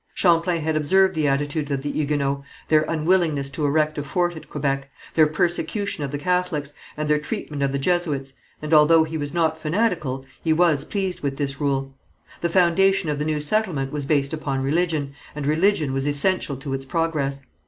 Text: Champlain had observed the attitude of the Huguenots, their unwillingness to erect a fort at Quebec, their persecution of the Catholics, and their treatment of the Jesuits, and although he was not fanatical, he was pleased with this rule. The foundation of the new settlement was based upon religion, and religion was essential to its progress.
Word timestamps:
Champlain 0.15 0.63
had 0.63 0.75
observed 0.75 1.13
the 1.13 1.27
attitude 1.27 1.69
of 1.69 1.83
the 1.83 1.91
Huguenots, 1.91 2.43
their 2.69 2.81
unwillingness 2.87 3.51
to 3.51 3.67
erect 3.67 3.99
a 3.99 4.03
fort 4.03 4.35
at 4.35 4.49
Quebec, 4.49 4.89
their 5.13 5.27
persecution 5.27 6.03
of 6.03 6.09
the 6.09 6.17
Catholics, 6.17 6.73
and 6.97 7.07
their 7.07 7.19
treatment 7.19 7.61
of 7.61 7.71
the 7.71 7.77
Jesuits, 7.77 8.33
and 8.63 8.73
although 8.73 9.03
he 9.03 9.15
was 9.15 9.31
not 9.31 9.59
fanatical, 9.59 10.25
he 10.43 10.53
was 10.53 10.85
pleased 10.85 11.21
with 11.21 11.37
this 11.37 11.61
rule. 11.61 11.93
The 12.41 12.49
foundation 12.49 13.11
of 13.11 13.19
the 13.19 13.25
new 13.25 13.39
settlement 13.39 13.91
was 13.91 14.05
based 14.05 14.33
upon 14.33 14.63
religion, 14.63 15.13
and 15.35 15.45
religion 15.45 15.93
was 15.93 16.07
essential 16.07 16.57
to 16.57 16.73
its 16.73 16.83
progress. 16.85 17.45